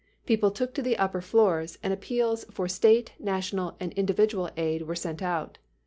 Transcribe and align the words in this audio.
People 0.25 0.49
took 0.49 0.73
to 0.73 0.81
the 0.81 0.97
upper 0.97 1.21
floors, 1.21 1.77
and 1.83 1.93
appeals 1.93 2.43
for 2.45 2.67
state, 2.67 3.11
national 3.19 3.77
and 3.79 3.93
individual 3.93 4.49
aid 4.57 4.87
were 4.87 4.95
sent 4.95 5.21
out. 5.21 5.59